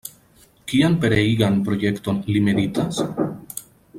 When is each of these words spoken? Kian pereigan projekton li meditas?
Kian 0.71 0.95
pereigan 1.03 1.59
projekton 1.69 2.19
li 2.33 2.43
meditas? 2.51 3.03